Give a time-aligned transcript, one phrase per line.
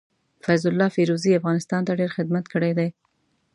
[0.43, 2.89] فيض الله فيروزي افغانستان ته ډير خدمت کړي دي.